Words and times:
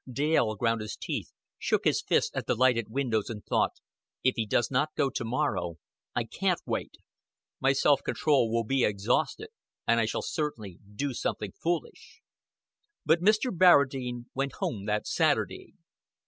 Dale 0.11 0.55
ground 0.55 0.81
his 0.81 0.95
teeth, 0.97 1.31
shook 1.59 1.85
his 1.85 2.01
fist 2.01 2.35
at 2.35 2.47
the 2.47 2.55
lighted 2.55 2.87
windows, 2.89 3.29
and 3.29 3.45
thought. 3.45 3.73
"If 4.23 4.33
he 4.35 4.47
does 4.47 4.71
not 4.71 4.89
go 4.95 5.11
to 5.11 5.23
morrow 5.23 5.75
I 6.15 6.23
can't 6.23 6.59
wait. 6.65 6.95
My 7.59 7.73
self 7.73 8.01
control 8.03 8.51
will 8.51 8.63
be 8.63 8.83
exhausted, 8.83 9.49
and 9.85 9.99
I 9.99 10.05
shall 10.07 10.23
certainly 10.23 10.79
do 10.95 11.13
something 11.13 11.51
fullish." 11.51 12.23
But 13.05 13.21
Mr. 13.21 13.55
Barradine 13.55 14.25
went 14.33 14.53
home 14.53 14.85
that 14.87 15.05
Saturday. 15.05 15.73